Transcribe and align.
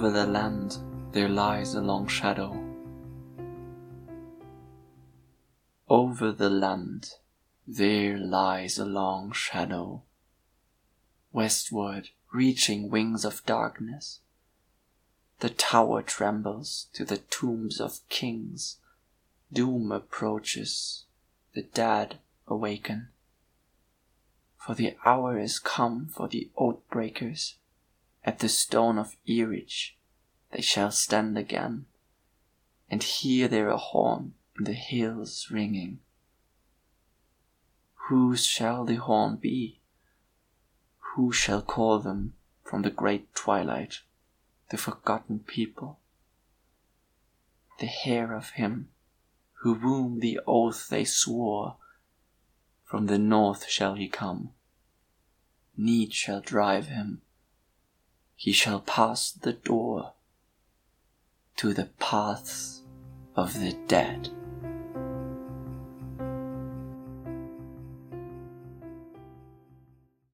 Over 0.00 0.12
the 0.12 0.26
land 0.26 0.78
there 1.12 1.28
lies 1.28 1.74
a 1.74 1.82
long 1.82 2.08
shadow. 2.08 2.58
Over 5.90 6.32
the 6.32 6.48
land 6.48 7.16
there 7.66 8.16
lies 8.16 8.78
a 8.78 8.86
long 8.86 9.30
shadow. 9.32 10.04
Westward 11.32 12.08
reaching 12.32 12.88
wings 12.88 13.26
of 13.26 13.44
darkness. 13.44 14.20
The 15.40 15.50
tower 15.50 16.00
trembles 16.00 16.86
to 16.94 17.04
the 17.04 17.18
tombs 17.18 17.78
of 17.78 18.00
kings. 18.08 18.78
Doom 19.52 19.92
approaches, 19.92 21.04
the 21.52 21.60
dead 21.60 22.20
awaken. 22.48 23.08
For 24.56 24.74
the 24.74 24.96
hour 25.04 25.38
is 25.38 25.58
come 25.58 26.08
for 26.08 26.26
the 26.26 26.48
oath 26.56 26.80
breakers. 26.90 27.56
At 28.24 28.40
the 28.40 28.48
stone 28.48 28.98
of 28.98 29.16
Erech 29.26 29.96
they 30.50 30.60
shall 30.60 30.90
stand 30.90 31.38
again, 31.38 31.86
and 32.90 33.02
hear 33.02 33.48
their 33.48 33.74
horn 33.76 34.34
in 34.58 34.64
the 34.64 34.74
hills 34.74 35.48
ringing. 35.50 36.00
Whose 38.08 38.44
shall 38.44 38.84
the 38.84 38.96
horn 38.96 39.36
be? 39.36 39.80
Who 41.14 41.32
shall 41.32 41.62
call 41.62 41.98
them 41.98 42.34
from 42.64 42.82
the 42.82 42.90
great 42.90 43.34
twilight, 43.34 44.00
the 44.70 44.76
forgotten 44.76 45.40
people? 45.40 45.98
The 47.78 47.86
hair 47.86 48.34
of 48.34 48.50
him 48.50 48.90
who 49.60 49.74
whom 49.74 50.20
the 50.20 50.40
oath 50.46 50.88
they 50.88 51.04
swore, 51.04 51.76
from 52.84 53.06
the 53.06 53.18
north 53.18 53.68
shall 53.68 53.94
he 53.94 54.08
come. 54.08 54.50
Need 55.76 56.14
shall 56.14 56.40
drive 56.40 56.88
him. 56.88 57.20
He 58.40 58.52
shall 58.52 58.80
pass 58.80 59.32
the 59.32 59.52
door 59.52 60.14
to 61.58 61.74
the 61.74 61.90
paths 61.98 62.80
of 63.36 63.52
the 63.60 63.74
dead. 63.86 64.30